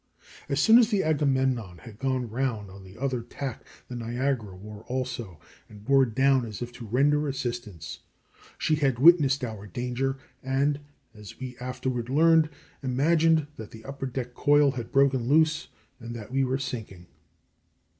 [0.49, 4.81] As soon as the Agamemnon had gone round on the other tack the Niagara wore
[4.85, 5.39] also,
[5.69, 7.99] and bore down as if to render assistance.
[8.57, 10.79] She had witnessed our danger, and,
[11.13, 12.49] as we afterward learned,
[12.81, 15.67] imagined that the upper deck coil had broken loose,
[15.99, 17.05] and that we were sinking.